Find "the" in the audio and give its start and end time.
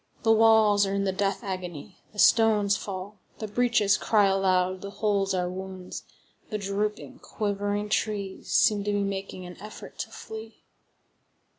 0.23-0.31, 1.03-1.11, 2.11-2.17, 3.37-3.47, 4.81-4.89, 6.49-6.57